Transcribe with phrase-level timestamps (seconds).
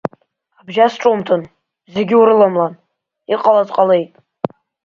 [0.59, 1.41] Абжьас ҿумҭын,
[1.93, 2.73] зегьы урыламлан,
[3.33, 4.11] иҟалаз ҟалеит.